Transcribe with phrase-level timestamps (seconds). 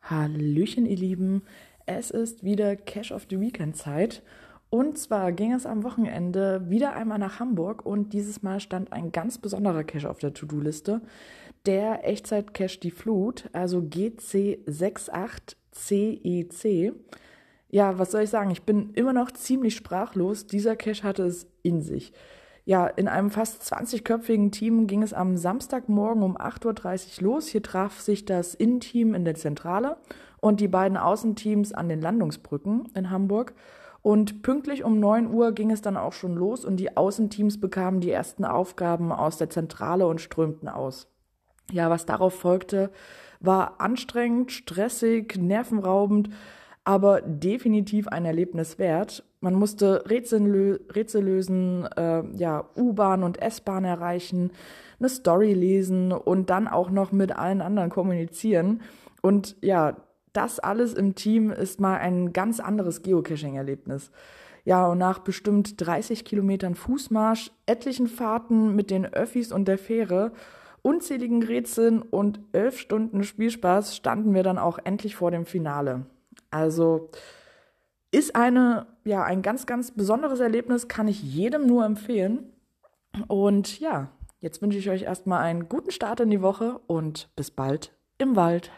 [0.00, 1.42] Hallöchen, ihr Lieben.
[1.84, 4.22] Es ist wieder Cash of the Weekend Zeit.
[4.70, 9.12] Und zwar ging es am Wochenende wieder einmal nach Hamburg und dieses Mal stand ein
[9.12, 11.02] ganz besonderer Cache auf der To-Do-Liste.
[11.66, 16.64] Der Echtzeit-Cache Die Flut, also GC68CEC.
[16.64, 16.92] E
[17.68, 18.50] ja, was soll ich sagen?
[18.50, 20.46] Ich bin immer noch ziemlich sprachlos.
[20.46, 22.14] Dieser Cache hatte es in sich.
[22.68, 27.46] Ja, in einem fast 20-köpfigen Team ging es am Samstagmorgen um 8.30 Uhr los.
[27.46, 29.96] Hier traf sich das Innenteam in der Zentrale
[30.40, 33.54] und die beiden Außenteams an den Landungsbrücken in Hamburg.
[34.02, 38.00] Und pünktlich um 9 Uhr ging es dann auch schon los und die Außenteams bekamen
[38.00, 41.06] die ersten Aufgaben aus der Zentrale und strömten aus.
[41.70, 42.90] Ja, was darauf folgte,
[43.38, 46.30] war anstrengend, stressig, nervenraubend
[46.86, 49.24] aber definitiv ein Erlebnis wert.
[49.40, 54.52] Man musste Rätsel, lö Rätsel lösen, äh, ja, U-Bahn und S-Bahn erreichen,
[55.00, 58.82] eine Story lesen und dann auch noch mit allen anderen kommunizieren.
[59.20, 59.96] Und ja,
[60.32, 64.12] das alles im Team ist mal ein ganz anderes Geocaching-Erlebnis.
[64.64, 70.30] Ja, und nach bestimmt 30 Kilometern Fußmarsch, etlichen Fahrten mit den Öffis und der Fähre,
[70.82, 76.06] unzähligen Rätseln und elf Stunden Spielspaß standen wir dann auch endlich vor dem Finale.
[76.56, 77.10] Also
[78.12, 82.50] ist eine, ja, ein ganz, ganz besonderes Erlebnis, kann ich jedem nur empfehlen.
[83.28, 84.08] Und ja,
[84.40, 88.36] jetzt wünsche ich euch erstmal einen guten Start in die Woche und bis bald im
[88.36, 88.70] Wald.